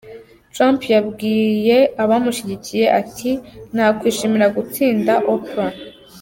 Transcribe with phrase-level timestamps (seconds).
[0.53, 3.31] Trump yabwiye abamushyigikiye ati
[3.75, 5.73] “Nakwishimira gutsinda Oprah.